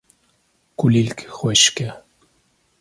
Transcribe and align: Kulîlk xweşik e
Kulîlk 0.79 1.19
xweşik 1.37 1.77
e 1.87 1.89